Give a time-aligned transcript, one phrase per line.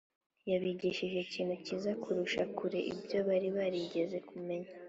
[0.49, 4.69] yabigishije ikintu cyiza kurusha kure ibyo bari barigeze kumenya